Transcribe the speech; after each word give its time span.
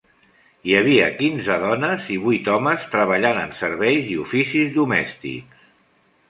Hi 0.67 0.71
havia 0.77 1.09
quinze 1.19 1.57
dones 1.63 2.07
i 2.15 2.17
vuit 2.23 2.49
homes 2.53 2.87
treballant 2.95 3.41
en 3.43 3.53
serveis 3.61 4.09
i 4.15 4.19
oficis 4.25 4.75
domèstics. 4.81 5.63